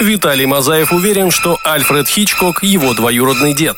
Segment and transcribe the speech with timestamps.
[0.00, 3.76] Виталий Мазаев уверен, что Альфред Хичкок– его двоюродный дед.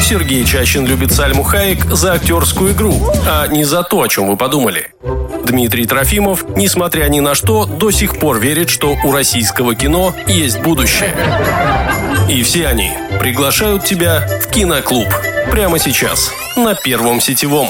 [0.00, 4.36] Сергей Чащин любит Сальму Хаек за актерскую игру, а не за то, о чем вы
[4.36, 4.90] подумали.
[5.44, 10.60] Дмитрий Трофимов, несмотря ни на что, до сих пор верит, что у российского кино есть
[10.60, 11.14] будущее.
[12.28, 15.08] И все они приглашают тебя в киноклуб.
[15.50, 17.68] Прямо сейчас, на Первом сетевом.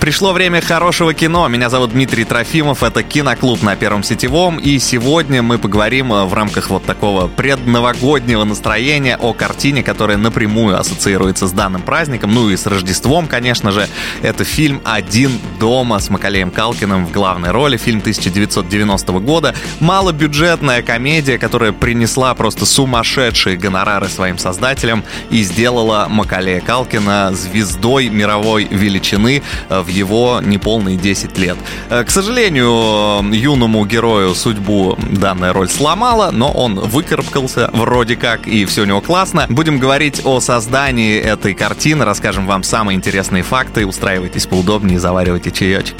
[0.00, 1.46] Пришло время хорошего кино.
[1.48, 2.82] Меня зовут Дмитрий Трофимов.
[2.82, 4.58] Это Киноклуб на Первом Сетевом.
[4.58, 10.80] И сегодня мы поговорим э, в рамках вот такого предновогоднего настроения о картине, которая напрямую
[10.80, 12.32] ассоциируется с данным праздником.
[12.32, 13.88] Ну и с Рождеством, конечно же.
[14.22, 17.76] Это фильм «Один дома» с Макалеем Калкиным в главной роли.
[17.76, 19.54] Фильм 1990 года.
[19.80, 28.64] Малобюджетная комедия, которая принесла просто сумасшедшие гонорары своим создателям и сделала Макалея Калкина звездой мировой
[28.64, 31.56] величины в его неполные 10 лет.
[31.88, 38.64] Э, к сожалению, юному герою судьбу данная роль сломала, но он выкарабкался вроде как, и
[38.64, 39.46] все у него классно.
[39.48, 43.86] Будем говорить о создании этой картины, расскажем вам самые интересные факты.
[43.86, 45.96] Устраивайтесь поудобнее, заваривайте чаечек.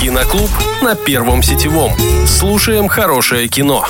[0.00, 0.50] Киноклуб
[0.82, 1.92] на Первом сетевом.
[2.26, 3.86] Слушаем хорошее кино.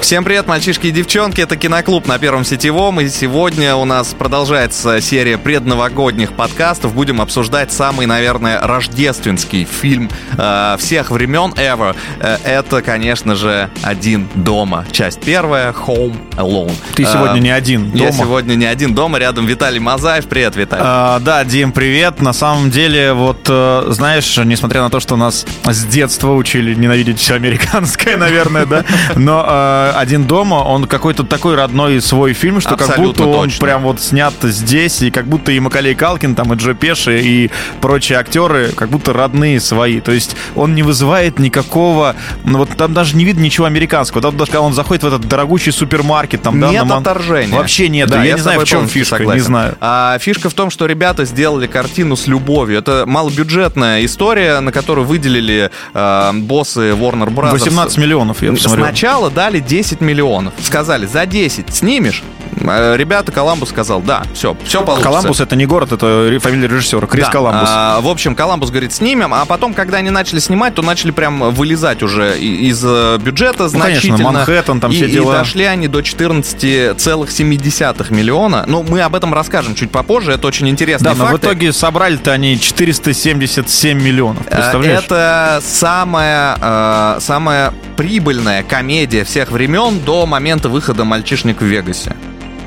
[0.00, 5.00] Всем привет, мальчишки и девчонки, это Киноклуб на Первом Сетевом, и сегодня у нас продолжается
[5.00, 6.94] серия предновогодних подкастов.
[6.94, 11.94] Будем обсуждать самый, наверное, рождественский фильм э, всех времен ever.
[12.20, 14.84] Э, это, конечно же, «Один дома».
[14.90, 16.74] Часть первая, «Home Alone».
[16.94, 18.04] Ты сегодня э, не один дома.
[18.04, 20.26] Я сегодня не один дома, рядом Виталий Мазаев.
[20.26, 20.82] Привет, Виталий.
[20.84, 22.20] А, да, Дим, привет.
[22.20, 27.20] На самом деле, вот, э, знаешь, несмотря на то, что нас с детства учили ненавидеть
[27.20, 28.84] все американское, наверное, да,
[29.16, 33.48] но э, один дома, он какой-то такой родной свой фильм, что Абсолютно как будто он
[33.48, 33.66] точно.
[33.66, 37.50] прям вот снят здесь, и как будто и Макалей Калкин, там, и Джо Пеши, и
[37.80, 40.00] прочие актеры, как будто родные свои.
[40.00, 44.22] То есть он не вызывает никакого, ну вот там даже не видно ничего американского.
[44.22, 46.98] Там даже когда он заходит в этот дорогущий супермаркет, там, да, нет на...
[46.98, 47.56] отторжения.
[47.56, 48.08] Вообще нет.
[48.08, 49.40] Да, я, я не знаю, в чем фишка, согласен.
[49.40, 49.76] не знаю.
[49.80, 52.78] А, фишка в том, что ребята сделали картину с любовью.
[52.78, 57.52] Это малобюджетная история, на которую выделили э, боссы Warner Bros.
[57.52, 58.86] 18 миллионов, я посмотрел.
[58.86, 60.52] Сначала дали 10 миллионов.
[60.60, 62.22] Сказали, за 10 снимешь,
[62.56, 65.08] ребята, Коламбус сказал, да, все, все получится.
[65.08, 67.30] Коламбус это не город, это фамилия режиссера, Крис да.
[67.30, 67.68] Коламбус.
[67.70, 71.50] А, в общем, Коламбус говорит, снимем, а потом, когда они начали снимать, то начали прям
[71.50, 74.18] вылезать уже из э, бюджета значительно.
[74.18, 75.34] Ну, конечно, Манхэттен, там и, все дела.
[75.34, 78.64] И дошли они до 14,7 миллиона.
[78.66, 81.10] Ну, мы об этом расскажем чуть попозже, это очень интересно.
[81.10, 81.38] Да, но факты.
[81.38, 85.04] в итоге собрали-то они 477 миллионов, э, представляешь?
[85.04, 92.14] Это самая, самая прибыльная комедия всех времен до момента выхода «Мальчишник в Вегасе».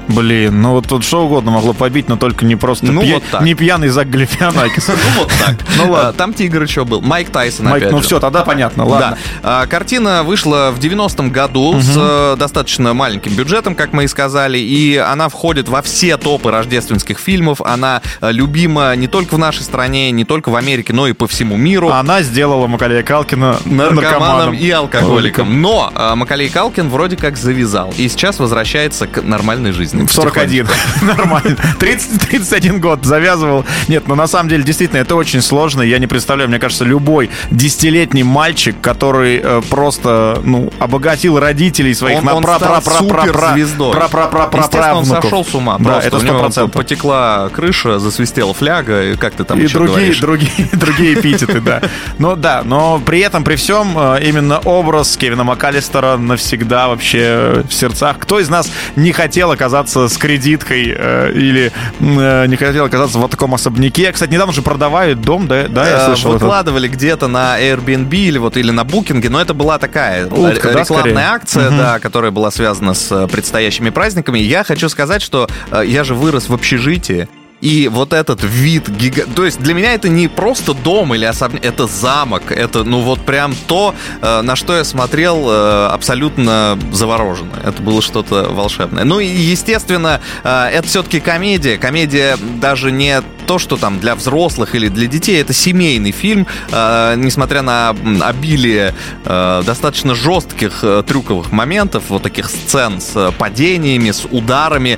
[0.07, 3.15] Блин, ну вот тут что угодно могло побить, но только не просто ну, пья...
[3.15, 3.41] вот так.
[3.41, 4.87] не пьяный Зак Галифианакис.
[4.87, 5.55] Ну вот так.
[5.77, 6.13] Ну ладно.
[6.13, 7.01] Там Тигр еще был.
[7.01, 9.17] Майк Тайсон Майк, Ну все, тогда понятно, ладно.
[9.43, 14.57] А, картина вышла в 90-м году с э, достаточно маленьким бюджетом, как мы и сказали,
[14.57, 17.61] и она входит во все топы рождественских фильмов.
[17.61, 21.27] Она э, любима не только в нашей стране, не только в Америке, но и по
[21.27, 21.89] всему миру.
[21.89, 25.61] Она сделала Макалея Калкина наркоманом, и алкоголиком.
[25.61, 30.67] Но э, Макалей Калкин вроде как завязал и сейчас возвращается к нормальной жизни в 41.
[31.01, 31.57] Нормально.
[31.79, 33.65] 30, 31 год завязывал.
[33.87, 35.81] Нет, ну на самом деле, действительно, это очень сложно.
[35.81, 42.19] Я не представляю, мне кажется, любой десятилетний мальчик, который э, просто, ну, обогатил родителей своих
[42.19, 43.55] он, на пра пра пра пра пра
[43.91, 45.77] пра пра пра пра пра он сошел с ума.
[45.79, 46.71] Да, это сто процентов.
[46.71, 51.81] Потекла крыша, засвистела фляга, и как ты там И другие, другие, другие эпитеты, да.
[52.17, 57.73] Ну да, но при этом, при всем, э, именно образ Кевина МакАлистера навсегда вообще в
[57.73, 58.17] сердцах.
[58.19, 63.17] Кто из нас не хотел оказаться оказаться с кредиткой э, или э, не хотел оказаться
[63.17, 64.11] в вот таком особняке.
[64.11, 66.33] Кстати, недавно же продавают дом, да, да я э, слышал.
[66.33, 71.13] Выкладывали где-то на Airbnb или вот или на Booking, но это была такая Утка, рекламная
[71.13, 71.77] да, акция, угу.
[71.77, 74.39] да, которая была связана с предстоящими праздниками.
[74.39, 77.27] Я хочу сказать, что э, я же вырос в общежитии.
[77.65, 79.23] И вот этот вид, гига...
[79.23, 83.25] то есть для меня это не просто дом или особняк, это замок, это ну вот
[83.25, 87.55] прям то, э, на что я смотрел э, абсолютно завороженно.
[87.65, 89.03] Это было что-то волшебное.
[89.03, 91.79] Ну и естественно, э, это все-таки комедия.
[91.79, 97.61] Комедия даже не то, что там для взрослых или для детей, это семейный фильм, несмотря
[97.61, 104.97] на обилие достаточно жестких трюковых моментов, вот таких сцен с падениями, с ударами.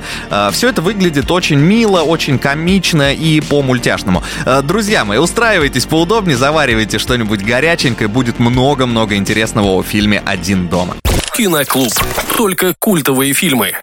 [0.54, 2.57] все это выглядит очень мило, очень комично
[3.14, 4.24] и по-мультяшному.
[4.46, 10.96] Э, друзья мои, устраивайтесь поудобнее, заваривайте что-нибудь горяченькое, будет много-много интересного о фильме «Один дома».
[11.36, 11.94] Киноклуб.
[12.36, 13.74] Только культовые фильмы.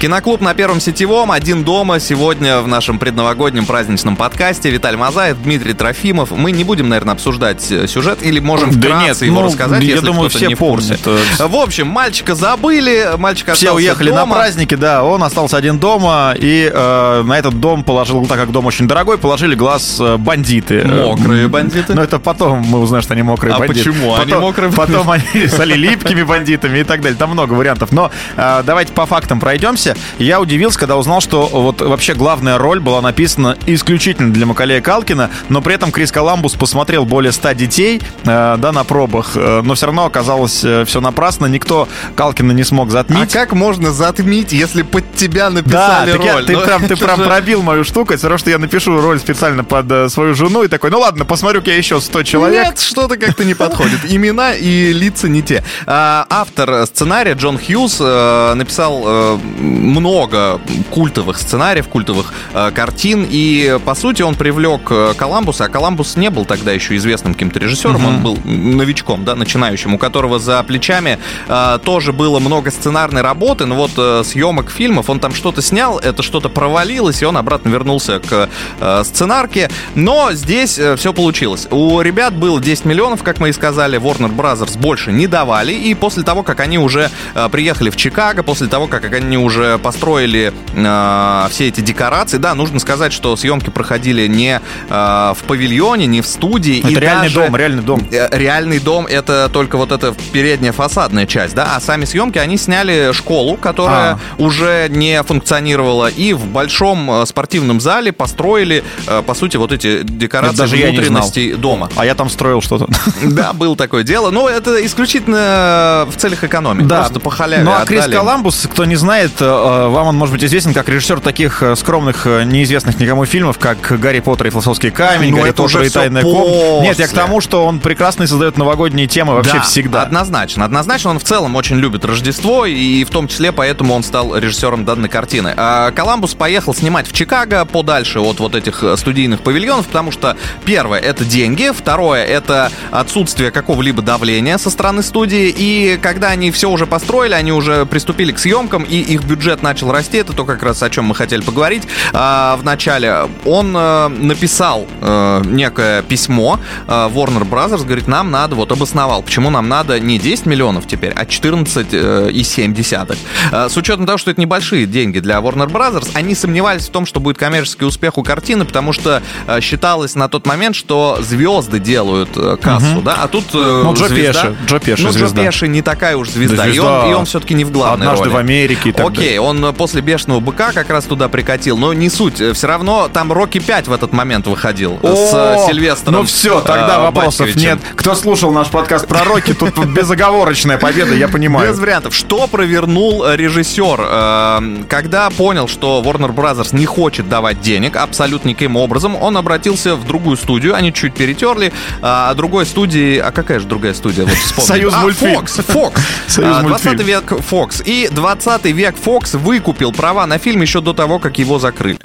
[0.00, 2.00] Киноклуб на Первом Сетевом, один дома.
[2.00, 6.30] Сегодня в нашем предновогоднем праздничном подкасте Виталий Мазаев, Дмитрий Трофимов.
[6.30, 9.82] Мы не будем, наверное, обсуждать э, сюжет или можем вкратце да нет, его ну, рассказать,
[9.82, 10.98] я если думаю, все не в курсе.
[11.38, 14.24] В общем, мальчика забыли, мальчик Все уехали дома.
[14.24, 18.52] на праздники, да, он остался один дома, и э, на этот дом положил, так как
[18.52, 20.82] дом очень дорогой, положили глаз э, бандиты.
[20.82, 21.92] Мокрые бандиты?
[21.92, 23.90] Но это потом мы узнаем, что они мокрые а бандиты.
[23.90, 24.12] почему?
[24.12, 27.18] Потом, они мокрые Потом они стали липкими бандитами и так далее.
[27.18, 27.92] Там много вариантов.
[27.92, 29.89] Но э, давайте по фактам пройдемся.
[30.18, 35.30] Я удивился, когда узнал, что вот вообще главная роль была написана исключительно для Макалея Калкина,
[35.48, 39.74] но при этом Крис Коламбус посмотрел более 100 детей, э, да, на пробах, э, но
[39.74, 41.46] все равно оказалось э, все напрасно.
[41.46, 43.34] Никто Калкина не смог затмить.
[43.34, 46.26] А как можно затмить, если под тебя написали да, роль?
[46.26, 48.16] Я, ты, ну, прям, ты прям пробил мою штуку.
[48.16, 51.24] Все равно, что я напишу роль специально под э, свою жену и такой, ну ладно,
[51.24, 52.64] посмотрю-ка я еще 100 человек.
[52.64, 54.00] Нет, что-то как-то не подходит.
[54.04, 55.62] Имена и лица не те.
[55.86, 59.38] А, автор сценария Джон Хьюз написал
[59.80, 60.60] много
[60.90, 66.30] культовых сценариев, культовых э, картин, и, по сути, он привлек э, Коламбуса, а Коламбус не
[66.30, 68.08] был тогда еще известным каким-то режиссером, mm-hmm.
[68.08, 71.18] он был новичком, да, начинающим, у которого за плечами
[71.48, 75.98] э, тоже было много сценарной работы, но вот э, съемок фильмов, он там что-то снял,
[75.98, 78.48] это что-то провалилось, и он обратно вернулся к
[78.80, 81.66] э, сценарке, но здесь э, все получилось.
[81.70, 85.94] У ребят было 10 миллионов, как мы и сказали, Warner Brothers больше не давали, и
[85.94, 90.52] после того, как они уже э, приехали в Чикаго, после того, как они уже построили
[90.74, 96.20] э, все эти декорации, да, нужно сказать, что съемки проходили не э, в павильоне, не
[96.20, 96.80] в студии.
[96.80, 98.08] Это реальный даже, дом, реальный дом.
[98.10, 102.56] Э, реальный дом это только вот эта передняя фасадная часть, да, а сами съемки они
[102.56, 104.18] сняли школу, которая а.
[104.38, 110.02] уже не функционировала, и в большом э, спортивном зале построили, э, по сути, вот эти
[110.02, 111.88] декорации даже внутренности дома.
[111.96, 112.88] А я там строил что-то.
[113.22, 114.30] Да, было такое дело.
[114.30, 116.82] Но это исключительно в целях экономии.
[116.84, 117.00] Да.
[117.00, 120.74] Просто по халяве Ну, а Крис Коламбус, кто не знает, вам он может быть известен
[120.74, 125.52] как режиссер таких скромных, неизвестных никому фильмов, как «Гарри Поттер и философский камень», ну, «Гарри
[125.52, 126.82] Поттер и тайная комната».
[126.82, 130.02] Нет, я к тому, что он прекрасно создает новогодние темы вообще да, всегда.
[130.02, 130.64] однозначно.
[130.64, 134.84] Однозначно он в целом очень любит Рождество, и в том числе поэтому он стал режиссером
[134.84, 135.52] данной картины.
[135.56, 140.36] А Коламбус поехал снимать в Чикаго подальше от вот этих э, студийных павильонов, потому что
[140.64, 146.70] первое— это деньги, второе— это отсутствие какого-либо давления со стороны студии, и когда они все
[146.70, 150.62] уже построили, они уже приступили к съемкам, и их бюджет начал расти, это то как
[150.62, 153.28] раз о чем мы хотели поговорить а, в начале.
[153.44, 159.50] Он а, написал а, некое письмо а, Warner Brothers, говорит, нам надо, вот обосновал, почему
[159.50, 163.18] нам надо не 10 миллионов теперь, а 14,7.
[163.52, 167.06] А, с учетом того, что это небольшие деньги для Warner Brothers, они сомневались в том,
[167.06, 171.78] что будет коммерческий успех у картины, потому что а, считалось на тот момент, что звезды
[171.78, 173.02] делают кассу, угу.
[173.02, 174.42] да, а тут ну, Джо звезда...
[174.42, 175.42] Пеши, Джо Пеши ну, звезда.
[175.42, 176.82] Джо Пеши не такая уж звезда, да, звезда.
[176.82, 178.34] И, он, и он все-таки не в главной Однажды роли.
[178.34, 179.40] в Америке и так Окей, далее.
[179.40, 182.40] он после «Бешеного быка» как раз туда прикатил, но не суть.
[182.54, 186.14] Все равно там «Рокки 5» в этот момент выходил О, с Сильвестром.
[186.14, 187.60] Ну все, тогда э, вопросов Батьковичем.
[187.70, 187.78] нет.
[187.96, 191.70] Кто слушал наш подкаст про Рокки, тут безоговорочная победа, я понимаю.
[191.70, 192.14] Без вариантов.
[192.14, 194.00] Что провернул режиссер?
[194.00, 199.96] Э, Когда понял, что Warner Brothers не хочет давать денег абсолютно никаким образом, он обратился
[199.96, 201.72] в другую студию, они чуть перетерли,
[202.02, 203.18] а другой студии...
[203.18, 204.24] А какая же другая студия?
[204.56, 204.64] Вот.
[204.64, 205.40] Союз а, мультфильм.
[205.40, 205.98] Fox, Fox.
[206.26, 207.06] Союз А, 20 мультфильм.
[207.08, 207.82] век Fox.
[207.84, 211.98] И 20 век Fox выкупил права на фильм еще до того, как его закрыли.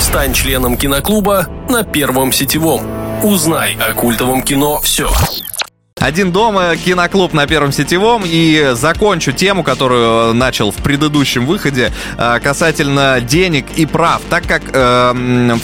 [0.00, 2.82] Стань членом киноклуба на Первом сетевом.
[3.22, 5.10] Узнай о культовом кино все.
[5.98, 8.22] Один дома, киноклуб на Первом Сетевом.
[8.26, 14.20] И закончу тему, которую начал в предыдущем выходе, э, касательно денег и прав.
[14.28, 15.12] Так как э,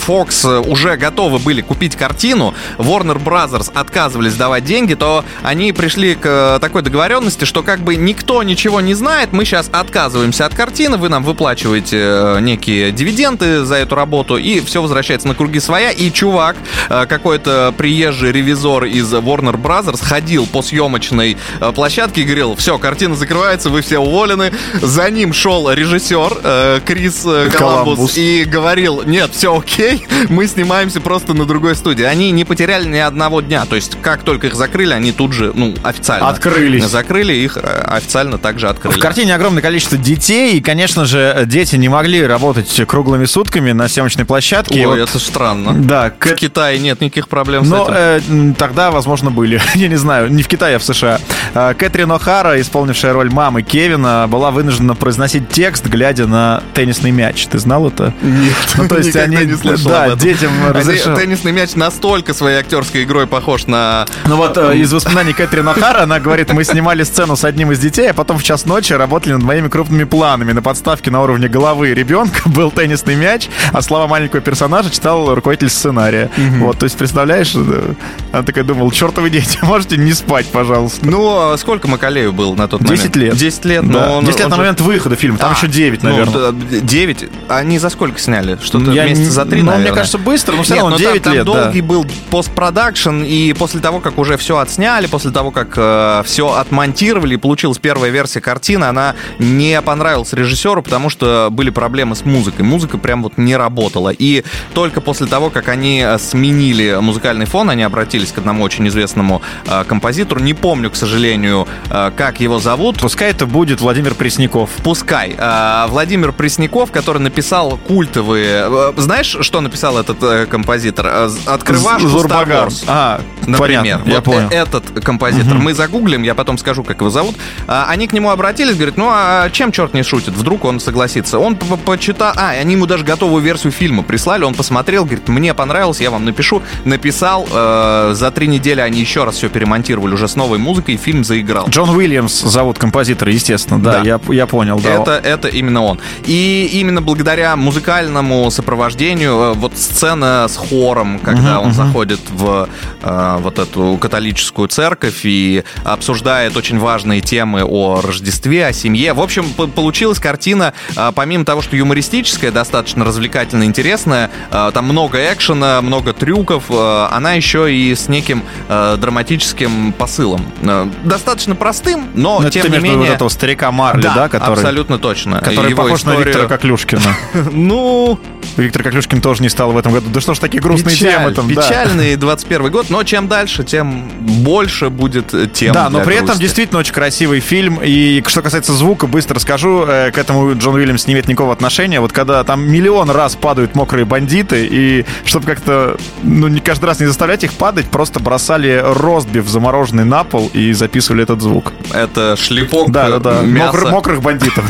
[0.07, 6.25] Fox уже готовы были купить картину, Warner Brothers отказывались давать деньги, то они пришли к
[6.25, 10.97] э, такой договоренности, что как бы никто ничего не знает, мы сейчас отказываемся от картины,
[10.97, 15.91] вы нам выплачиваете некие дивиденды за эту работу, и все возвращается на круги своя.
[15.91, 16.55] И чувак,
[16.89, 23.15] какой-то приезжий ревизор из Warner Brothers, ходил по съемочной э, площадке и говорил, все, картина
[23.15, 24.53] закрывается, вы все уволены.
[24.81, 27.57] За ним шел режиссер э, Крис э, Коламбус,
[27.97, 28.17] Коламбус.
[28.17, 32.03] и говорил, нет, все окей, мы снимаемся просто на другой студии.
[32.03, 35.51] Они не потеряли ни одного дня, то есть как только их закрыли, они тут же,
[35.53, 36.85] ну, официально Открылись.
[36.85, 38.95] закрыли, их официально также открыли.
[38.95, 43.89] В картине огромное количество детей, и, конечно же, дети не могли работать круглыми сутками на
[43.89, 44.79] съемочной площадке.
[44.79, 45.73] Ой, вот- это странно.
[45.83, 48.51] Да, к- В Китае нет никаких проблем с но этим.
[48.51, 49.61] э, тогда, возможно, были.
[49.75, 50.12] Я не знаю.
[50.13, 51.19] Знаю, не в Китае, а в США.
[51.55, 57.47] Э, Кэтрин О'Хара, исполнившая роль мамы Кевина, была вынуждена произносить текст, глядя на теннисный мяч.
[57.47, 58.13] Ты знал это?
[58.21, 60.19] Нет, Ну, то есть они, не слышал да, об этом.
[60.19, 61.15] детям разрешил.
[61.15, 64.05] Теннисный мяч настолько своей актерской игрой похож на...
[64.25, 67.79] Ну вот э, из воспоминаний Кэтрин О'Хара она говорит, мы снимали сцену с одним из
[67.79, 70.51] детей, а потом в час ночи работали над моими крупными планами.
[70.51, 75.69] На подставке на уровне головы ребенка был теннисный мяч, а слова маленького персонажа читал руководитель
[75.69, 76.29] сценария.
[76.59, 77.93] Вот, то есть, представляешь, э,
[78.31, 81.05] она такая думала, чертовы дети, можете не спать, пожалуйста.
[81.05, 83.01] Ну, а сколько Макалею было на тот момент?
[83.01, 83.35] 10 лет.
[83.35, 84.11] 10 лет, но Да.
[84.11, 86.51] он- 10 лет он на же- момент выхода фильма, там А, еще 9, ну, наверное.
[86.51, 87.29] да, 9?
[87.49, 88.57] Они за сколько сняли?
[88.63, 89.87] Что-то Я месяца за три, ну, наверное.
[89.89, 91.63] мне кажется, быстро, но все равно ну, там- 9 там, лет, да.
[91.63, 97.35] долгий был постпродакшн, и после того, как уже все отсняли, после того, как все отмонтировали,
[97.35, 102.65] и получилась первая версия картины, она не понравилась режиссеру, потому что были проблемы с музыкой.
[102.65, 104.09] Музыка прям вот не работала.
[104.09, 104.43] И
[104.73, 109.41] только после того, как они э, сменили музыкальный фон, они обратились к одному очень известному
[109.67, 110.41] э, композитору.
[110.41, 112.99] Не помню, к сожалению, э, как его зовут.
[112.99, 114.69] Пускай это будет Владимир Пресняков.
[114.83, 115.35] Пускай.
[115.37, 118.65] А, Владимир Пресняков, который написал культовые...
[118.69, 121.05] э, Знаешь, что написал этот э, композитор?
[121.07, 122.47] Э, Открывашку Star.
[122.47, 122.83] Wars.
[122.87, 124.49] А, Например, понятно, я вот понял.
[124.49, 125.57] э- этот композитор.
[125.59, 127.35] Мы загуглим, я потом скажу, как его зовут.
[127.67, 130.33] Они к нему обратились, говорят, ну а чем черт не шутит?
[130.33, 131.37] Вдруг он согласится.
[131.37, 132.33] Он по- по- почитал...
[132.35, 136.25] А, они ему даже готовую версию фильма прислали, он посмотрел, говорит, мне понравилось, я вам
[136.25, 136.61] напишу.
[136.85, 140.97] Написал, э, за три недели они еще раз все перемонтировали уже с новой музыкой, и
[140.97, 141.67] фильм заиграл.
[141.69, 144.01] Джон Уильямс зовут композитора, естественно, да, Да.
[144.03, 144.89] Я, я понял, да.
[144.89, 145.99] Это, это именно он.
[146.25, 152.67] И именно благодаря музыкальному сопровождению, э, вот сцена с хором, когда он заходит в
[153.01, 159.13] э, вот эту католическую церковь и обсуждает очень важные темы о Рождестве, о семье.
[159.13, 165.19] В общем, получилась картина, э, помимо того, что юмористическая, достаточно развлекательная, интересная, э, там много
[165.31, 170.45] экшена, много трюков, э, она еще и с неким э, драматическим посылом.
[170.61, 173.09] Э, Достаточно простым, но, Ну, это тем ты не между менее...
[173.09, 175.39] вот этого старика Марли, да, который, абсолютно точно.
[175.39, 177.01] который Его похож на историю- Виктора Коклюшкина.
[177.51, 178.19] Ну,
[178.57, 180.09] Виктор Коклюшкин тоже не стал в этом году.
[180.09, 181.61] Да что ж такие грустные печаль, темы там, да.
[181.61, 186.27] печальный 21 год, но чем дальше, тем больше будет э, тем Да, но при этом
[186.27, 186.41] грусти.
[186.43, 187.79] действительно очень красивый фильм.
[187.83, 191.99] И что касается звука, быстро скажу, э, к этому Джон Уильямс не имеет никакого отношения.
[191.99, 196.99] Вот когда там миллион раз падают мокрые бандиты, и чтобы как-то, ну, не каждый раз
[196.99, 201.71] не заставлять их падать, просто бросали ростбиф замороженный на пол и записывали этот звук.
[201.93, 203.41] Это шлепок Да, да, да.
[203.43, 204.65] Мокр- мокрых бандитов.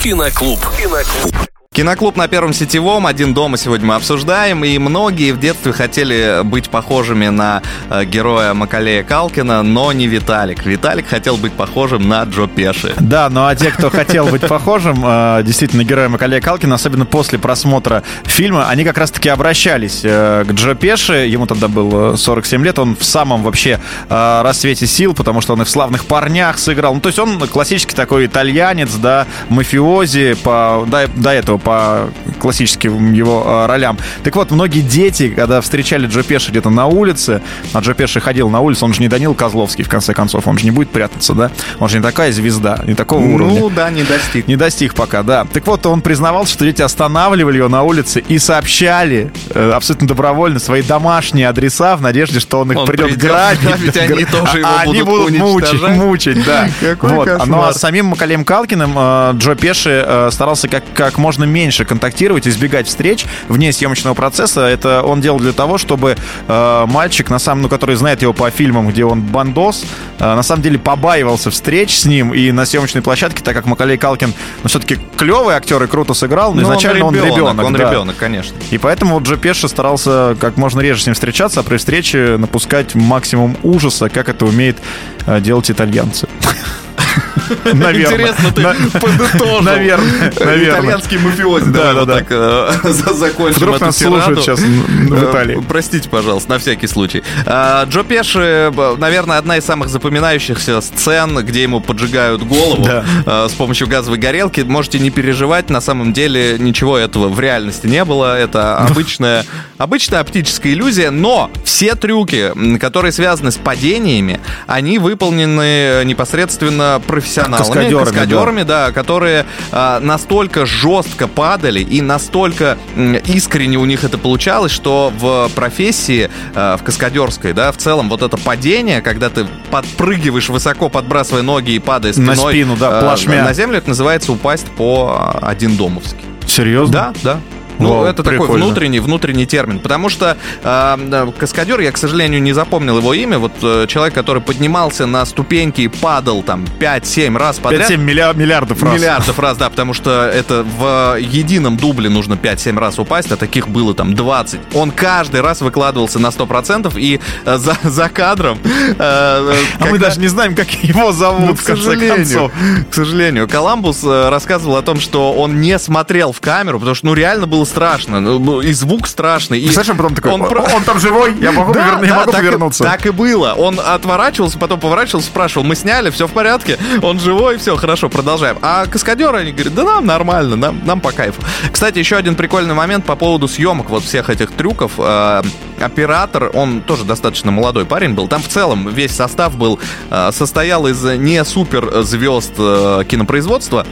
[0.00, 0.60] Киноклуб.
[0.76, 1.34] Киноклуб.
[1.74, 6.70] Киноклуб на Первом Сетевом, один дома сегодня мы обсуждаем, и многие в детстве хотели быть
[6.70, 10.66] похожими на э, героя Макалея Калкина, но не Виталик.
[10.66, 12.94] Виталик хотел быть похожим на Джо Пеши.
[12.98, 17.38] Да, ну а те, кто хотел быть похожим, э, действительно, героем Макалея Калкина, особенно после
[17.38, 22.80] просмотра фильма, они как раз-таки обращались э, к Джо Пеши, ему тогда было 47 лет,
[22.80, 26.94] он в самом вообще расцвете сил, потому что он и в «Славных парнях» сыграл.
[26.94, 32.08] Ну, то есть он классический такой итальянец, да, мафиози, по, до, до этого по
[32.40, 33.98] классическим его э, ролям.
[34.24, 38.48] Так вот, многие дети, когда встречали Джо Пеши где-то на улице, а Джо Пеши ходил
[38.48, 41.34] на улицу, он же не Данил Козловский, в конце концов, он же не будет прятаться,
[41.34, 41.50] да?
[41.78, 43.60] Он же не такая звезда, не такого уровня.
[43.60, 44.46] Ну да, не достиг.
[44.48, 45.46] Не достиг пока, да.
[45.52, 50.58] Так вот, он признавался, что дети останавливали его на улице и сообщали э, абсолютно добровольно
[50.58, 53.60] свои домашние адреса в надежде, что он их Он придет придет грабить.
[53.62, 56.68] грабить, они тоже его а они будут будут мучить, мучить, да.
[56.80, 57.24] Какой Вот.
[57.28, 57.46] кошмар.
[57.48, 61.84] Ну а с самим Макалеем Калкиным э, Джо Пеши э, старался как, как можно меньше
[61.84, 64.62] контактировать, избегать встреч вне съемочного процесса.
[64.62, 68.50] Это он делал для того, чтобы э, мальчик, на самом, ну, который знает его по
[68.50, 69.84] фильмам, где он бандос,
[70.18, 73.98] э, на самом деле побаивался встреч с ним и на съемочной площадке, так как Макалей
[73.98, 77.64] Калкин, ну, все-таки клевый актер и круто сыграл, но Ну, изначально он ребенок.
[77.64, 77.90] Он да.
[77.90, 78.56] ребенок, конечно.
[78.70, 82.36] И поэтому вот Джо Пеши старался как можно реже с ним встречаться, а при встрече
[82.38, 84.78] напускать максимум ужаса, как это умеет
[85.26, 86.28] э, делать итальянцы.
[87.64, 88.32] Наверное.
[88.32, 89.60] Интересно, ты подытожил.
[89.62, 90.30] Наверное.
[90.30, 91.70] Итальянский мафиози.
[91.70, 92.22] Да, да, да.
[92.28, 95.62] э, за- закончим Вдруг нас слушают сейчас в Э, Италии.
[95.68, 97.22] Простите, пожалуйста, на всякий случай.
[97.46, 103.52] А, Джо Пеши, наверное, одна из самых запоминающихся сцен, где ему поджигают голову э, с
[103.52, 104.60] помощью газовой горелки.
[104.60, 108.38] Можете не переживать, на самом деле ничего этого в реальности не было.
[108.38, 109.44] Это обычная,
[109.78, 117.00] обычная оптическая иллюзия, но все трюки, которые связаны с падениями, они выполнены непосредственно
[117.46, 124.04] профессионалами, Каскадерами, каскадерами, да, которые а, настолько жестко падали и настолько м, искренне у них
[124.04, 129.30] это получалось, что в профессии, а, в каскадерской, да, в целом вот это падение, когда
[129.30, 133.44] ты подпрыгиваешь высоко, подбрасывая ноги и падая На спиной спину, да, а, плашмя.
[133.44, 136.16] на землю, это называется упасть по один домовски.
[136.46, 136.92] Серьезно?
[136.92, 137.40] Да, да.
[137.78, 138.46] Ну, Вау, это прикольно.
[138.46, 139.78] такой внутренний, внутренний термин.
[139.78, 143.38] Потому что э, каскадер, я, к сожалению, не запомнил его имя.
[143.38, 147.90] Вот э, человек, который поднимался на ступеньки и падал там 5-7 раз подряд.
[147.90, 148.94] 5-7 миллиардов раз.
[148.94, 153.68] Миллиардов раз, да, потому что это в едином дубле нужно 5-7 раз упасть, а таких
[153.68, 154.60] было там 20.
[154.74, 158.58] Он каждый раз выкладывался на 100% и э, за, за кадром...
[158.64, 159.90] Э, а когда...
[159.90, 162.52] мы даже не знаем, как его зовут, ну, в конце концов.
[162.90, 163.48] К сожалению.
[163.48, 167.46] Коламбус э, рассказывал о том, что он не смотрел в камеру, потому что, ну, реально
[167.46, 168.20] было страшно.
[168.20, 169.60] Ну, и звук страшный.
[169.60, 172.00] И Знаешь, он потом такой, он, он там живой, я могу, да, повер...
[172.00, 172.84] да, я могу так повернуться.
[172.84, 173.54] И, так и было.
[173.56, 178.58] Он отворачивался, потом поворачивался, спрашивал, мы сняли, все в порядке, он живой, все, хорошо, продолжаем.
[178.62, 181.42] А каскадеры, они говорят, да нам нормально, нам, нам по кайфу.
[181.70, 184.92] Кстати, еще один прикольный момент по поводу съемок вот всех этих трюков.
[184.98, 185.42] Э,
[185.80, 188.28] оператор, он тоже достаточно молодой парень был.
[188.28, 189.78] Там в целом весь состав был,
[190.10, 193.86] э, состоял из не супер звезд э, кинопроизводства,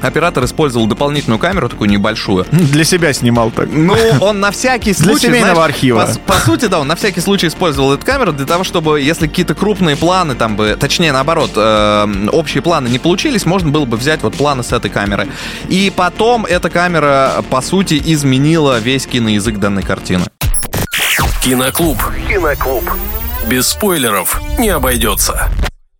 [0.00, 2.46] Оператор использовал дополнительную камеру, такую небольшую.
[2.50, 3.68] Для себя снимал так.
[3.70, 5.28] Ну, он на всякий случай...
[5.28, 6.08] Для семейного знаешь, архива.
[6.26, 9.26] По, по сути, да, он на всякий случай использовал эту камеру для того, чтобы, если
[9.26, 13.96] какие-то крупные планы, там бы, точнее, наоборот, э, общие планы не получились, можно было бы
[13.96, 15.28] взять вот планы с этой камеры.
[15.68, 20.24] И потом эта камера, по сути, изменила весь киноязык данной картины.
[21.42, 21.98] Киноклуб.
[22.28, 22.84] Киноклуб.
[23.46, 25.48] Без спойлеров не обойдется.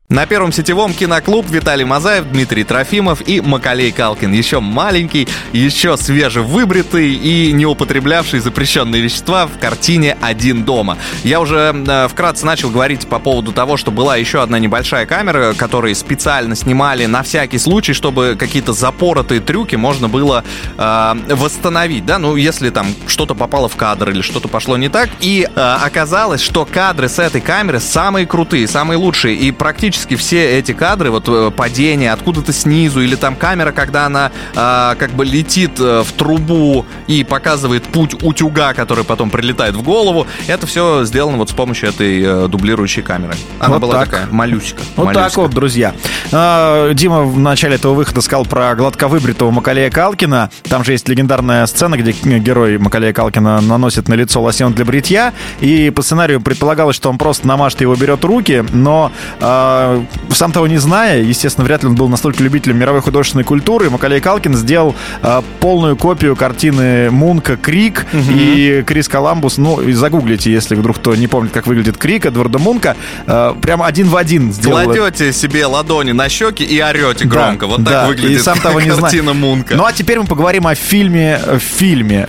[0.09, 4.33] На первом сетевом киноклуб Виталий Мазаев, Дмитрий Трофимов и Макалей Калкин.
[4.33, 10.97] Еще маленький, еще свежевыбритый и не употреблявший запрещенные вещества в картине «Один дома».
[11.25, 15.55] Я уже э, вкратце начал говорить по поводу того, что была еще одна небольшая камера,
[15.55, 20.45] которую специально снимали на всякий случай, чтобы какие-то запоротые трюки можно было
[20.79, 25.09] э, восстановить, да, ну, если там что-то попало в кадр или что-то пошло не так.
[25.19, 30.17] И э, оказалось, что кадры с этой камеры самые крутые, самые лучшие и практически практически
[30.17, 35.11] все эти кадры, вот э, падение откуда-то снизу, или там камера, когда она э, как
[35.13, 40.67] бы летит э, в трубу и показывает путь утюга, который потом прилетает в голову, это
[40.67, 43.35] все сделано вот с помощью этой э, дублирующей камеры.
[43.59, 44.05] Она вот была так.
[44.11, 44.83] такая малюсика.
[44.97, 45.29] Вот малюсика.
[45.29, 45.95] так вот, друзья.
[46.31, 50.51] А, Дима в начале этого выхода сказал про гладковыбритого Макалея Калкина.
[50.65, 55.33] Там же есть легендарная сцена, где герой Макалея Калкина наносит на лицо лосьон для бритья,
[55.61, 59.11] и по сценарию предполагалось, что он просто намажет его, берет руки, но
[59.41, 59.86] э,
[60.31, 64.21] сам того не зная, естественно, вряд ли он был настолько любителем мировой художественной культуры, Макалей
[64.21, 68.23] Калкин сделал э, полную копию картины Мунка «Крик» угу.
[68.31, 69.59] и Крис Коламбус.
[69.59, 72.97] Ну, и загуглите, если вдруг кто не помнит, как выглядит «Крик» Эдварда Мунка.
[73.27, 74.83] Э, прямо один в один сделал.
[74.83, 77.67] Кладете себе ладони на щеки и орете громко.
[77.67, 79.35] Да, вот так да, выглядит и сам того не картина зная.
[79.35, 79.77] Мунка.
[79.77, 82.27] Ну, а теперь мы поговорим о фильме, в фильме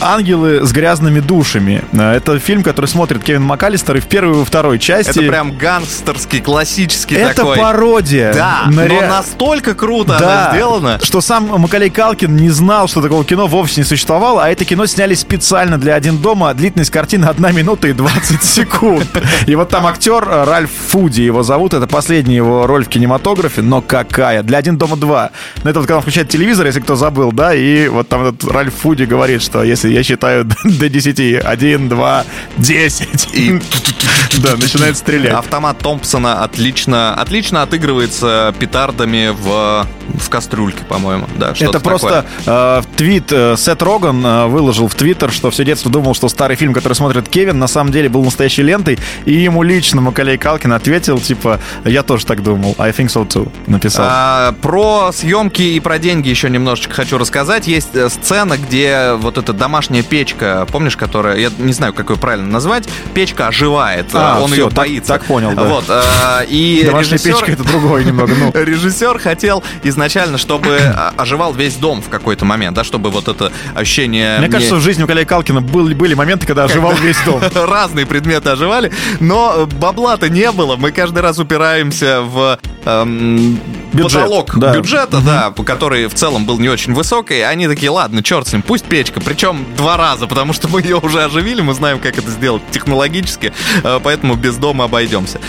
[0.00, 1.82] «Ангелы с грязными душами».
[1.92, 5.10] Это фильм, который смотрит Кевин МакАлистер и в первой и во второй части.
[5.10, 7.52] Это прям гангстерский, классический классический это такой.
[7.54, 8.32] Это пародия.
[8.32, 9.08] Да, на но ре...
[9.08, 10.98] настолько круто да, она сделана.
[11.02, 14.86] Что сам Макалей Калкин не знал, что такого кино вовсе не существовало, а это кино
[14.86, 16.52] сняли специально для «Один дома».
[16.54, 19.08] Длительность картины 1 минута и 20 секунд.
[19.46, 21.74] И вот там актер э, Ральф Фуди его зовут.
[21.74, 24.42] Это последняя его роль в кинематографе, но какая?
[24.42, 25.30] Для «Один дома 2».
[25.64, 28.50] Но это вот когда он включает телевизор, если кто забыл, да, и вот там этот
[28.50, 32.24] Ральф Фуди говорит, что если я считаю до 10, 1, 2,
[32.56, 33.60] 10, и
[34.42, 35.34] да, начинает стрелять.
[35.34, 41.26] Автомат Томпсона отлично, отлично отыгрывается петардами в, в кастрюльке, по-моему.
[41.36, 45.90] Да, Это просто э, твит э, Сет Роган э, выложил в Твиттер, что все детство
[45.90, 49.62] думал, что старый фильм, который смотрит Кевин, на самом деле был настоящей лентой, и ему
[49.62, 54.06] лично Макалей Калкин ответил, типа, я тоже так думал, I think so too, написал.
[54.08, 57.66] А, про съемки и про деньги еще немножечко хочу рассказать.
[57.66, 62.16] Есть э, сцена, где вот эта домашняя печка, помнишь, которая, я не знаю, как ее
[62.16, 65.12] правильно назвать, печка оживает, а, он все, ее боится.
[65.14, 65.64] Так, так понял, да.
[65.64, 68.32] Вот, э, и Домашняя режиссер, печка это другое немного.
[68.38, 68.52] Ну.
[68.54, 70.78] Режиссер хотел изначально, чтобы
[71.16, 74.38] оживал весь дом в какой-то момент, да, чтобы вот это ощущение...
[74.38, 77.40] Мне кажется, в жизни у Калея Калкина были, были моменты, когда оживал весь дом.
[77.54, 80.76] Разные предметы оживали, но бабла-то не было.
[80.76, 83.60] Мы каждый раз упираемся в эм,
[83.92, 84.74] Бюджет, потолок да.
[84.74, 85.26] бюджета, угу.
[85.26, 87.40] да, который в целом был не очень высокий.
[87.40, 89.20] Они такие, ладно, черт с ним, пусть печка.
[89.20, 93.52] Причем два раза, потому что мы ее уже оживили, мы знаем, как это сделать технологически,
[93.82, 95.40] э, поэтому без дома обойдемся.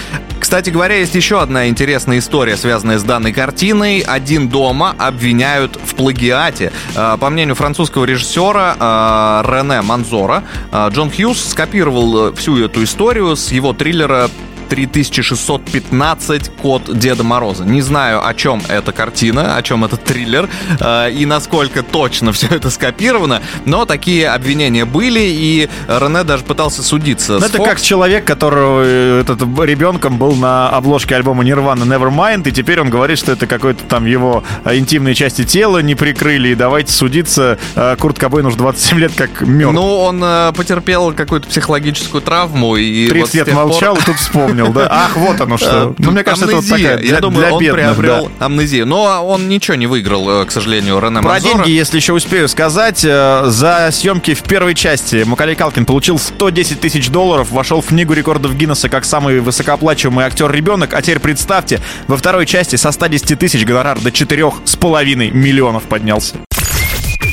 [0.50, 4.00] Кстати говоря, есть еще одна интересная история, связанная с данной картиной.
[4.00, 6.72] «Один дома» обвиняют в плагиате.
[6.96, 13.52] Э, по мнению французского режиссера э, Рене Манзора, Джон Хьюз скопировал всю эту историю с
[13.52, 14.32] его триллера
[14.70, 17.66] 3615 Код Деда Мороза.
[17.66, 22.48] Не знаю, о чем эта картина, о чем этот триллер э, и насколько точно все
[22.48, 27.40] это скопировано, но такие обвинения были, и Рене даже пытался судиться.
[27.40, 27.66] Ну, это Fox.
[27.66, 32.90] как человек, которого э, этот ребенком был на обложке альбома Nirvana Nevermind, и теперь он
[32.90, 37.58] говорит, что это какой-то там его э, интимные части тела не прикрыли, и давайте судиться.
[37.76, 39.74] Э, Курт Кобейн уже 27 лет как мертв.
[39.74, 40.20] Ну, он
[40.54, 42.76] потерпел какую-то психологическую травму.
[42.76, 44.88] И 30 вот лет молчал, и тут вспомнил, да?
[44.89, 45.95] Ах, вот оно что.
[45.98, 48.86] Ну, мне кажется, это вот такая для, Я думаю, он приобрел амнезию.
[48.86, 53.89] Но он ничего не выиграл, к сожалению, Рене Про деньги, если еще успею сказать, за
[53.91, 58.89] съемки в первой части Макалей Калкин получил 110 тысяч долларов, вошел в книгу рекордов Гиннесса
[58.89, 60.93] как самый высокооплачиваемый актер-ребенок.
[60.93, 66.36] А теперь представьте, во второй части со 110 тысяч гонорар до 4,5 миллионов поднялся.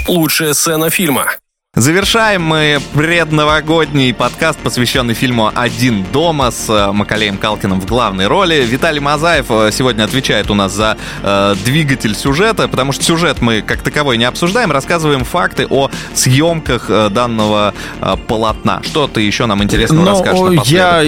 [0.07, 1.27] Лучшая сцена фильма.
[1.77, 8.65] Завершаем мы предновогодний подкаст, посвященный фильму «Один дома» с э, Макалеем Калкиным в главной роли.
[8.67, 13.61] Виталий Мазаев э, сегодня отвечает у нас за э, двигатель сюжета, потому что сюжет мы
[13.61, 18.81] как таковой не обсуждаем, рассказываем факты о съемках э, данного э, полотна.
[18.83, 20.67] Что ты еще нам интересного Но расскажешь напоследок?
[20.67, 21.03] Я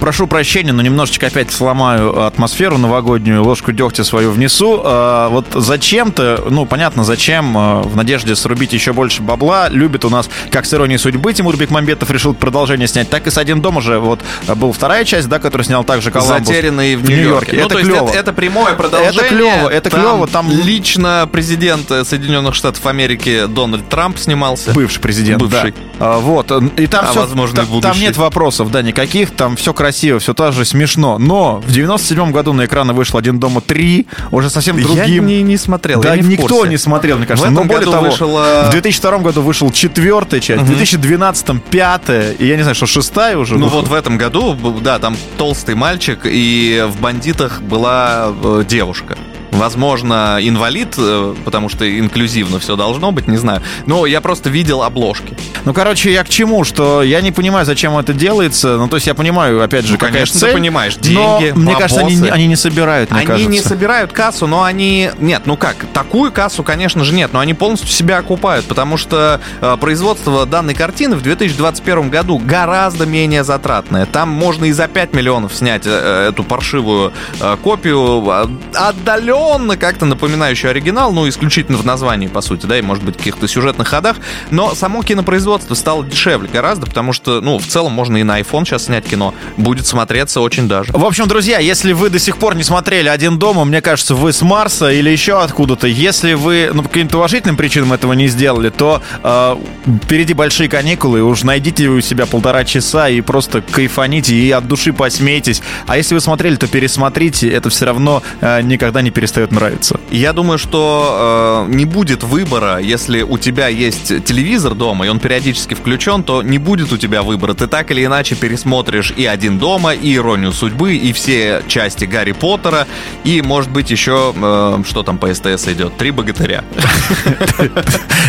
[0.00, 4.80] прошу прощения, но немножечко опять сломаю атмосферу новогоднюю, ложку дегтя свою внесу.
[4.84, 10.10] А, вот зачем-то, ну, понятно, зачем, а, в надежде срубить еще больше бабла, любит у
[10.10, 13.76] нас, как с иронией судьбы, Тимур Бекмамбетов решил продолжение снять, так и с «Один дом»
[13.76, 14.20] уже вот
[14.56, 16.46] был вторая часть, да, которую снял также Коламбус.
[16.46, 17.56] Затерянный в Нью-Йорке.
[17.56, 18.08] Ну, это клево.
[18.08, 19.20] Это, это прямое продолжение.
[19.20, 20.26] Это клево, это там клево.
[20.26, 24.72] Там лично президент Соединенных Штатов Америки Дональд Трамп снимался.
[24.72, 25.74] Бывший президент, Бывший.
[25.98, 26.18] Да.
[26.18, 26.50] Вот.
[26.78, 30.34] И там а все, возможно, там, там нет вопросов, да, никаких, там все красиво, все
[30.34, 31.18] тоже смешно.
[31.18, 35.04] Но в 97 году на экраны вышел «Один дома 3», уже совсем другим.
[35.04, 37.50] Я не, не смотрел, Да, я не никто не смотрел, мне кажется.
[37.50, 38.64] Но более году того, вышла...
[38.68, 43.36] в 2002 году вышел четвертая часть, в 2012 пятая, и я не знаю, что шестая
[43.36, 43.58] уже.
[43.58, 49.16] Ну вот в этом году, да, там толстый мальчик, и в «Бандитах» была э, девушка.
[49.52, 53.62] Возможно, инвалид, э, потому что инклюзивно все должно быть, не знаю.
[53.86, 55.36] Но я просто видел обложки.
[55.66, 56.64] Ну, короче, я к чему?
[56.64, 58.76] Что я не понимаю, зачем это делается.
[58.78, 60.50] Ну, то есть я понимаю, опять же, ну, какая конечно, цель.
[60.50, 63.50] ты понимаешь, деньги, но, мне кажется, они, они не собирают, мне Они кажется.
[63.50, 65.10] не собирают кассу, но они...
[65.18, 69.40] Нет, ну как, такую кассу, конечно же, нет, но они полностью себя окупают, потому что
[69.60, 74.06] э, производство данной картины в 2021 году гораздо менее затратное.
[74.06, 79.76] Там можно и за 5 миллионов снять э, эту паршивую э, копию, э, отдаленно отдаленно
[79.76, 83.88] как-то напоминающую оригинал, ну, исключительно в названии, по сути, да, и, может быть, каких-то сюжетных
[83.88, 84.16] ходах,
[84.50, 88.64] но само кинопроизводство стало дешевле гораздо, потому что, ну, в целом можно и на iPhone
[88.64, 90.92] сейчас снять кино, будет смотреться очень даже.
[90.92, 94.32] В общем, друзья, если вы до сих пор не смотрели «Один дома», мне кажется, вы
[94.32, 98.70] с Марса или еще откуда-то, если вы, ну, по каким-то уважительным причинам этого не сделали,
[98.70, 99.56] то э,
[100.04, 104.92] впереди большие каникулы, уж найдите у себя полтора часа и просто кайфаните и от души
[104.92, 105.62] посмейтесь.
[105.86, 110.00] А если вы смотрели, то пересмотрите, это все равно э, никогда не перестает нравиться.
[110.10, 115.18] Я думаю, что э, не будет выбора, если у тебя есть телевизор дома, и он
[115.18, 117.54] периодически включен, то не будет у тебя выбора.
[117.54, 122.32] Ты так или иначе пересмотришь и «Один дома», и «Иронию судьбы», и все части Гарри
[122.32, 122.86] Поттера,
[123.24, 126.64] и, может быть, еще, э, что там по СТС идет, «Три богатыря».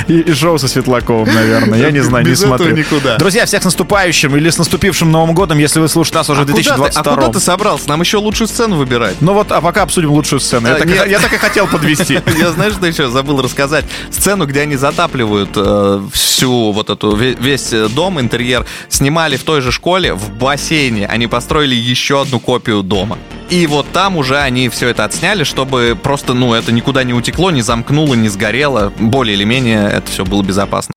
[0.08, 1.80] И шоу со Светлаковым, наверное.
[1.80, 2.76] Я не знаю, не смотрю.
[2.76, 3.18] никуда.
[3.18, 6.46] Друзья, всех с наступающим или с наступившим Новым годом, если вы слушаете нас уже в
[6.46, 7.90] 2022 А куда ты собрался?
[7.90, 9.16] Нам еще лучшую сцену выбирать.
[9.22, 10.68] Ну вот, а пока обсудим лучшую сцену.
[10.68, 12.20] Я так- Я так и хотел подвести.
[12.38, 13.86] Я знаешь, что еще забыл рассказать?
[14.12, 19.44] Сцену, где они затапливают э, всю вот эту, ве- весь э, дом, интерьер, снимали в
[19.44, 21.06] той же школе, в бассейне.
[21.08, 23.18] Они построили еще одну копию дома.
[23.50, 27.52] И вот там уже они все это отсняли, чтобы просто, ну, это никуда не утекло,
[27.52, 28.92] не замкнуло, не сгорело.
[29.00, 30.94] Более или менее это все было безопасно.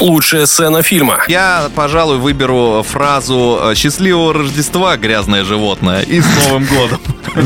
[0.00, 1.18] Лучшая сцена фильма.
[1.28, 7.00] Я, пожалуй, выберу фразу э, «Счастливого Рождества, грязное животное» и с Новым годом.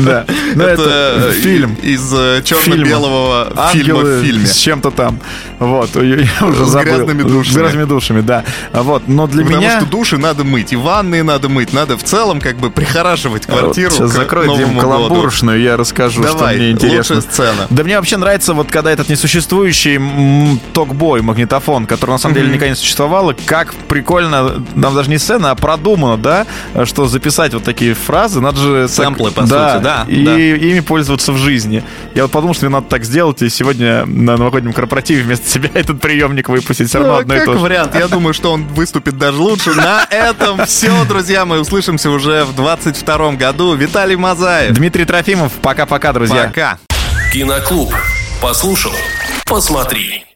[0.05, 0.25] Да.
[0.55, 1.73] Ну, это э, фильм.
[1.81, 4.45] Из э, черно-белого фильма в фильме.
[4.45, 5.19] с чем-то там.
[5.57, 6.97] Вот, я уже С забыл.
[6.97, 7.53] грязными душами.
[7.53, 8.43] С грязными душами, да.
[8.71, 9.79] Вот, но для Потому меня...
[9.79, 13.91] что души надо мыть, и ванные надо мыть, надо в целом как бы прихорашивать квартиру
[13.91, 17.15] Сейчас закрой, Дим, каламбуршную, я расскажу, что Давай, мне интересно.
[17.15, 17.67] лучшая сцена.
[17.71, 19.99] Да мне вообще нравится, вот когда этот несуществующий
[20.73, 25.51] ток-бой, магнитофон, который на самом деле никогда не существовало, как прикольно, нам даже не сцена,
[25.51, 26.45] а продумано, да,
[26.85, 28.87] что записать вот такие фразы, надо же...
[28.87, 30.37] так- Сэмплы, по да, сути, да, И да.
[30.37, 31.83] ими пользоваться в жизни.
[32.15, 35.69] Я вот подумал, что мне надо так сделать, и сегодня на новогоднем корпоративе вместо себя
[35.73, 36.89] этот приемник выпустить.
[36.89, 37.59] Все равно Ну, одно и как то же.
[37.59, 37.95] вариант.
[37.95, 39.73] Я думаю, что он выступит даже лучше.
[39.73, 41.45] На этом все, друзья.
[41.45, 43.73] Мы услышимся уже в 22 году.
[43.75, 44.73] Виталий Мазаев.
[44.73, 46.45] Дмитрий Трофимов, пока-пока, друзья.
[46.45, 46.77] Пока.
[47.33, 47.93] Киноклуб.
[48.41, 48.91] Послушал,
[49.45, 50.25] посмотри.